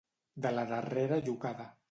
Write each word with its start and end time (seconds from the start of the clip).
De 0.45 0.53
la 0.55 0.63
darrera 0.71 1.21
llocada. 1.29 1.71